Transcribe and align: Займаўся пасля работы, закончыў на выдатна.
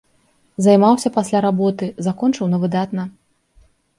Займаўся 0.67 1.11
пасля 1.17 1.41
работы, 1.47 1.85
закончыў 2.09 2.49
на 2.53 2.57
выдатна. 2.65 3.03